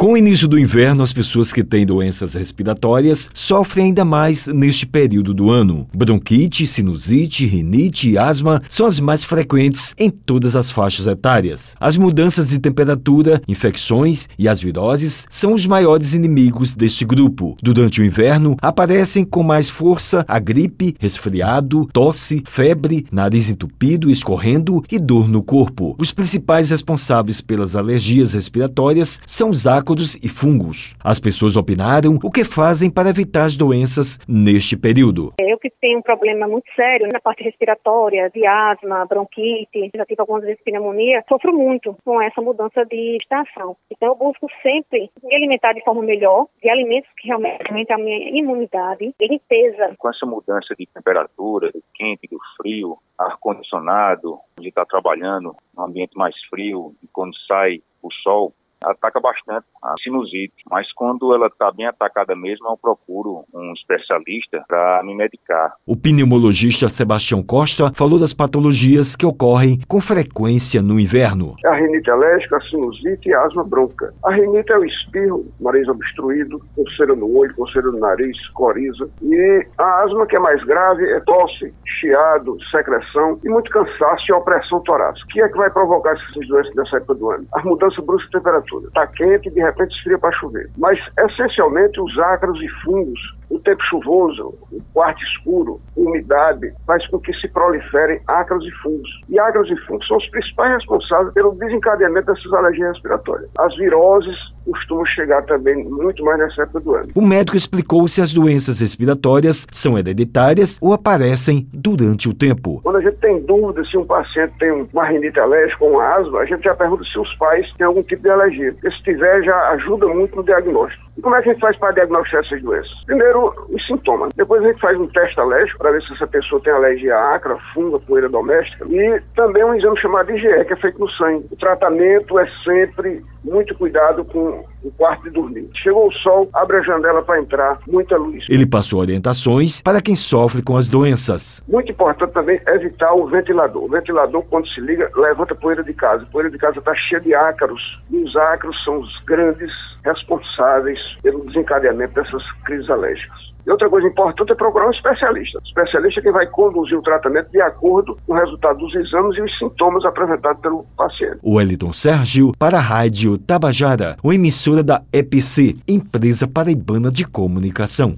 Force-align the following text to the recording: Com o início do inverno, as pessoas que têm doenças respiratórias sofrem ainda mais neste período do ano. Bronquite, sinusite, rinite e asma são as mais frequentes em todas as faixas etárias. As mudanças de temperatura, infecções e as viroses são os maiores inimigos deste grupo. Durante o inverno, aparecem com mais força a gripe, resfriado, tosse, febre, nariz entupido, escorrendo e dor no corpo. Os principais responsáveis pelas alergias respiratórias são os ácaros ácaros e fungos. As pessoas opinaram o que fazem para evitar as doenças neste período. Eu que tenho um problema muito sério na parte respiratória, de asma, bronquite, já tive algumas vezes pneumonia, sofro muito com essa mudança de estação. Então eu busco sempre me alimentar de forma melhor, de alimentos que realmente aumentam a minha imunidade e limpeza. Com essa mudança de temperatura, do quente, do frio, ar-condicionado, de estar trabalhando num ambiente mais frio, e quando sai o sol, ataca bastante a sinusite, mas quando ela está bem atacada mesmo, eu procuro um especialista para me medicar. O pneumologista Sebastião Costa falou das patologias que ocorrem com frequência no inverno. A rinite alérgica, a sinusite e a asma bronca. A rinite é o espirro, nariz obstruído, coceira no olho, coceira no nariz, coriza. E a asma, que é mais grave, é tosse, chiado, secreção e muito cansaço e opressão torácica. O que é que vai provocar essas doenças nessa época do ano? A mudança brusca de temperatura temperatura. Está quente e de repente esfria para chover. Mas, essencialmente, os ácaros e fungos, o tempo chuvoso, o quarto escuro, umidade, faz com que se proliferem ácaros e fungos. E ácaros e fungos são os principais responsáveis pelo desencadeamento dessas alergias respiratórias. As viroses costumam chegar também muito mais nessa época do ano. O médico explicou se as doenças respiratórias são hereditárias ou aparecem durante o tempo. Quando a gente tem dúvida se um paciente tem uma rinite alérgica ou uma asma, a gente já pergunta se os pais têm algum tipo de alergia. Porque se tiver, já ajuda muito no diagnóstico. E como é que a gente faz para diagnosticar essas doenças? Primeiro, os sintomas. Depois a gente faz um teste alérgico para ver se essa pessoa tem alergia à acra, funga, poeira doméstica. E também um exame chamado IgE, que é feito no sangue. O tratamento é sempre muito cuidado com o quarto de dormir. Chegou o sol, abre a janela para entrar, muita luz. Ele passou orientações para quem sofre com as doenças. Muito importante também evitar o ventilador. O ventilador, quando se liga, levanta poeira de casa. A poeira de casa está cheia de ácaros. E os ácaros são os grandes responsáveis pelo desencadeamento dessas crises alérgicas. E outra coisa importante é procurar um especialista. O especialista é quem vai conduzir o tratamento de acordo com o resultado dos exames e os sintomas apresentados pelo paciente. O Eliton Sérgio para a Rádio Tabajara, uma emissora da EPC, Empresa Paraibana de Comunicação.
Com 0.00 0.14
o 0.14 0.16
início 0.16 0.48
do 0.48 0.58
inverno, 0.58 1.02
as 1.02 1.12
pessoas 1.12 1.52
que 1.52 1.62
têm 1.62 1.84
doenças 1.84 2.32
respiratórias 2.32 3.28
sofrem 3.34 3.88
ainda 3.88 4.02
mais 4.02 4.46
neste 4.46 4.86
período 4.86 5.34
do 5.34 5.50
ano. 5.50 5.86
Bronquite, 5.94 6.66
sinusite, 6.66 7.44
rinite 7.44 8.08
e 8.08 8.16
asma 8.16 8.62
são 8.66 8.86
as 8.86 8.98
mais 8.98 9.22
frequentes 9.22 9.94
em 9.98 10.08
todas 10.08 10.56
as 10.56 10.70
faixas 10.70 11.06
etárias. 11.06 11.76
As 11.78 11.98
mudanças 11.98 12.48
de 12.48 12.58
temperatura, 12.58 13.42
infecções 13.46 14.26
e 14.38 14.48
as 14.48 14.58
viroses 14.58 15.26
são 15.28 15.52
os 15.52 15.66
maiores 15.66 16.14
inimigos 16.14 16.74
deste 16.74 17.04
grupo. 17.04 17.54
Durante 17.62 18.00
o 18.00 18.04
inverno, 18.06 18.56
aparecem 18.62 19.22
com 19.22 19.42
mais 19.42 19.68
força 19.68 20.24
a 20.26 20.38
gripe, 20.38 20.96
resfriado, 20.98 21.86
tosse, 21.92 22.42
febre, 22.46 23.04
nariz 23.12 23.50
entupido, 23.50 24.10
escorrendo 24.10 24.82
e 24.90 24.98
dor 24.98 25.28
no 25.28 25.42
corpo. 25.42 25.94
Os 25.98 26.10
principais 26.10 26.70
responsáveis 26.70 27.42
pelas 27.42 27.76
alergias 27.76 28.32
respiratórias 28.32 29.20
são 29.26 29.50
os 29.50 29.66
ácaros 29.66 29.89
ácaros 29.90 30.16
e 30.16 30.28
fungos. 30.28 30.94
As 31.02 31.18
pessoas 31.18 31.56
opinaram 31.56 32.18
o 32.22 32.30
que 32.30 32.44
fazem 32.44 32.90
para 32.90 33.10
evitar 33.10 33.44
as 33.44 33.56
doenças 33.56 34.18
neste 34.26 34.76
período. 34.76 35.32
Eu 35.38 35.58
que 35.58 35.70
tenho 35.80 35.98
um 35.98 36.02
problema 36.02 36.46
muito 36.46 36.66
sério 36.74 37.08
na 37.12 37.20
parte 37.20 37.42
respiratória, 37.42 38.30
de 38.30 38.46
asma, 38.46 39.04
bronquite, 39.06 39.90
já 39.94 40.04
tive 40.06 40.20
algumas 40.20 40.42
vezes 40.42 40.62
pneumonia, 40.64 41.24
sofro 41.28 41.52
muito 41.52 41.96
com 42.04 42.20
essa 42.20 42.40
mudança 42.40 42.84
de 42.84 43.16
estação. 43.20 43.76
Então 43.90 44.10
eu 44.10 44.14
busco 44.14 44.46
sempre 44.62 45.10
me 45.22 45.34
alimentar 45.34 45.72
de 45.72 45.82
forma 45.84 46.02
melhor, 46.02 46.46
de 46.62 46.68
alimentos 46.68 47.10
que 47.18 47.28
realmente 47.28 47.68
aumentam 47.68 47.96
a 47.96 47.98
minha 47.98 48.38
imunidade 48.38 49.14
e 49.20 49.26
limpeza. 49.26 49.94
Com 49.98 50.08
essa 50.08 50.26
mudança 50.26 50.74
de 50.78 50.86
temperatura, 50.86 51.70
do 51.70 51.82
quente, 51.94 52.28
do 52.30 52.38
frio, 52.56 52.96
ar-condicionado, 53.18 54.38
de 54.58 54.68
estar 54.68 54.86
trabalhando 54.86 55.54
num 55.76 55.84
ambiente 55.84 56.16
mais 56.16 56.34
frio, 56.48 56.94
e 57.02 57.08
quando 57.12 57.36
sai 57.46 57.82
o 58.02 58.10
sol, 58.12 58.54
ataca 58.84 59.20
bastante 59.20 59.66
a 59.82 59.94
sinusite, 60.02 60.54
mas 60.70 60.90
quando 60.92 61.34
ela 61.34 61.46
está 61.46 61.70
bem 61.70 61.86
atacada 61.86 62.34
mesmo, 62.34 62.68
eu 62.68 62.76
procuro 62.76 63.44
um 63.54 63.72
especialista 63.72 64.64
para 64.66 65.02
me 65.04 65.14
medicar. 65.14 65.74
O 65.86 65.96
pneumologista 65.96 66.88
Sebastião 66.88 67.42
Costa 67.42 67.92
falou 67.94 68.18
das 68.18 68.32
patologias 68.32 69.16
que 69.16 69.26
ocorrem 69.26 69.80
com 69.88 70.00
frequência 70.00 70.82
no 70.82 70.98
inverno. 70.98 71.56
A 71.64 71.74
rinite 71.74 72.10
alérgica, 72.10 72.56
a 72.56 72.60
sinusite 72.62 73.28
e 73.28 73.34
a 73.34 73.42
asma 73.42 73.64
bronca. 73.64 74.14
A 74.24 74.32
rinite 74.32 74.72
é 74.72 74.78
o 74.78 74.84
espirro, 74.84 75.46
nariz 75.60 75.88
obstruído, 75.88 76.60
coceira 76.74 77.14
no 77.14 77.36
olho, 77.36 77.54
coceira 77.54 77.90
no 77.90 77.98
nariz, 77.98 78.36
coriza. 78.50 79.08
E 79.22 79.66
a 79.78 80.02
asma, 80.02 80.26
que 80.26 80.36
é 80.36 80.38
mais 80.38 80.62
grave, 80.64 81.04
é 81.10 81.20
tosse, 81.20 81.72
chiado, 81.84 82.56
secreção 82.70 83.38
e 83.44 83.48
muito 83.48 83.70
cansaço 83.70 84.24
e 84.28 84.32
opressão 84.32 84.80
torácica. 84.80 85.24
O 85.24 85.28
que 85.28 85.42
é 85.42 85.48
que 85.48 85.56
vai 85.56 85.70
provocar 85.70 86.12
essas 86.12 86.46
doenças 86.48 86.74
nessa 86.74 86.96
época 86.96 87.14
do 87.14 87.30
ano? 87.30 87.46
A 87.54 87.62
mudança 87.62 88.00
brusca 88.02 88.26
de 88.26 88.32
temperatura 88.38 88.69
temperatura. 88.70 88.86
Está 88.88 89.06
quente 89.08 89.48
e 89.48 89.52
de 89.52 89.60
repente 89.60 89.94
esfria 89.96 90.18
para 90.18 90.32
chover. 90.38 90.70
Mas, 90.76 90.98
essencialmente, 91.18 92.00
os 92.00 92.18
ácaros 92.18 92.60
e 92.62 92.68
fungos, 92.84 93.18
o 93.50 93.58
tempo 93.58 93.82
chuvoso, 93.84 94.54
o 94.72 94.80
quarto 94.92 95.20
escuro, 95.22 95.80
umidade, 95.96 96.72
faz 96.86 97.06
com 97.08 97.18
que 97.18 97.32
se 97.34 97.48
proliferem 97.48 98.20
ácaros 98.26 98.64
e 98.64 98.70
fungos. 98.82 99.10
E 99.28 99.38
ácaros 99.38 99.70
e 99.70 99.76
fungos 99.86 100.06
são 100.06 100.16
os 100.16 100.28
principais 100.30 100.74
responsáveis 100.74 101.34
pelo 101.34 101.54
desencadeamento 101.56 102.32
dessas 102.32 102.52
alergias 102.52 102.92
respiratórias. 102.92 103.50
As 103.58 103.76
viroses 103.76 104.36
costumam 104.66 105.04
chegar 105.06 105.42
também 105.42 105.84
muito 105.84 106.24
mais 106.24 106.38
nessa 106.38 106.62
época 106.62 106.80
do 106.80 106.94
ano. 106.94 107.08
O 107.14 107.26
médico 107.26 107.56
explicou 107.56 108.06
se 108.08 108.20
as 108.20 108.32
doenças 108.32 108.80
respiratórias 108.80 109.66
são 109.70 109.98
hereditárias 109.98 110.78
ou 110.80 110.92
aparecem 110.92 111.66
durante 111.72 112.28
o 112.28 112.34
tempo. 112.34 112.80
Quando 112.82 112.96
a 112.96 113.00
gente 113.00 113.16
tem 113.16 113.40
dúvida 113.42 113.84
se 113.84 113.96
um 113.96 114.04
paciente 114.04 114.52
tem 114.58 114.88
uma 114.92 115.04
rinite 115.04 115.38
alérgica 115.38 115.84
ou 115.84 115.92
uma 115.92 116.16
asma, 116.16 116.40
a 116.40 116.44
gente 116.44 116.62
já 116.62 116.74
pergunta 116.74 117.04
se 117.04 117.18
os 117.18 117.34
pais 117.36 117.66
têm 117.76 117.86
algum 117.86 118.02
tipo 118.02 118.22
de 118.22 118.30
alergia. 118.30 118.72
Porque 118.72 118.90
se 118.90 119.02
tiver, 119.02 119.42
já 119.42 119.56
ajuda 119.70 120.06
muito 120.06 120.36
no 120.36 120.44
diagnóstico. 120.44 121.10
E 121.16 121.20
como 121.20 121.34
é 121.34 121.42
que 121.42 121.50
a 121.50 121.52
gente 121.52 121.60
faz 121.60 121.76
para 121.76 121.92
diagnosticar 121.92 122.42
essas 122.44 122.62
doenças? 122.62 123.04
Primeiro, 123.04 123.52
os 123.68 123.86
sintomas. 123.86 124.32
Depois 124.36 124.62
a 124.64 124.68
gente 124.68 124.80
faz 124.80 124.98
um 124.98 125.06
teste 125.08 125.38
alérgico 125.38 125.78
para 125.78 125.92
ver 125.92 126.02
se 126.02 126.12
essa 126.14 126.26
pessoa 126.26 126.60
tem 126.62 126.72
alergia 126.72 127.14
à 127.14 127.34
acra, 127.34 127.58
funga, 127.74 127.98
poeira 128.00 128.28
doméstica. 128.28 128.86
E 128.88 129.20
também 129.34 129.64
um 129.64 129.74
exame 129.74 130.00
chamado 130.00 130.30
IgE, 130.30 130.64
que 130.64 130.72
é 130.72 130.76
feito 130.76 130.98
no 130.98 131.10
sangue. 131.10 131.46
O 131.50 131.56
tratamento 131.56 132.38
é 132.38 132.46
sempre 132.64 133.22
muito 133.42 133.74
cuidado 133.74 134.24
com 134.24 134.64
o 134.82 134.90
quarto 134.90 135.24
de 135.24 135.30
dormir. 135.30 135.68
Chegou 135.74 136.08
o 136.08 136.12
sol, 136.12 136.48
abre 136.52 136.78
a 136.78 136.82
janela 136.82 137.22
para 137.22 137.40
entrar, 137.40 137.78
muita 137.86 138.16
luz. 138.16 138.44
Ele 138.48 138.66
passou 138.66 139.00
orientações 139.00 139.82
para 139.82 140.00
quem 140.00 140.14
sofre 140.14 140.62
com 140.62 140.76
as 140.76 140.88
doenças. 140.88 141.62
Muito 141.68 141.90
importante 141.92 142.32
também 142.32 142.60
evitar 142.66 143.12
o 143.14 143.26
ventilador. 143.26 143.84
O 143.84 143.88
ventilador, 143.88 144.42
quando 144.48 144.68
se 144.68 144.80
liga, 144.80 145.10
levanta 145.16 145.54
poeira 145.54 145.82
de 145.82 145.92
casa. 145.92 146.22
A 146.22 146.26
poeira 146.26 146.50
de 146.50 146.58
casa 146.58 146.78
está 146.78 146.94
cheia 146.94 147.20
de 147.20 147.34
ácaros. 147.34 147.80
E 148.10 148.16
os 148.16 148.36
ácaros 148.36 148.82
são 148.84 149.00
os 149.00 149.22
grandes 149.24 149.70
responsáveis 150.04 150.98
pelo 151.22 151.44
desencadeamento 151.46 152.14
dessas 152.14 152.42
crises 152.64 152.88
alérgicas. 152.90 153.50
E 153.66 153.70
outra 153.70 153.88
coisa 153.88 154.06
importante 154.06 154.52
é 154.52 154.54
procurar 154.54 154.88
um 154.88 154.90
especialista. 154.90 155.58
O 155.58 155.62
especialista 155.62 156.20
é 156.20 156.22
quem 156.22 156.32
vai 156.32 156.46
conduzir 156.46 156.98
o 156.98 157.02
tratamento 157.02 157.50
de 157.50 157.60
acordo 157.60 158.16
com 158.26 158.32
o 158.32 158.36
resultado 158.36 158.78
dos 158.78 158.94
exames 158.94 159.36
e 159.36 159.42
os 159.42 159.58
sintomas 159.58 160.04
apresentados 160.04 160.60
pelo 160.62 160.84
paciente. 160.96 161.38
O 161.42 161.60
Eliton 161.60 161.92
Sérgio 161.92 162.52
para 162.58 162.78
a 162.78 162.80
Rádio 162.80 163.36
Tabajara, 163.38 164.16
uma 164.24 164.34
emissora 164.70 164.82
da 164.82 165.02
EPC, 165.12 165.76
Empresa 165.86 166.46
Paraibana 166.46 167.10
de 167.10 167.24
Comunicação. 167.24 168.16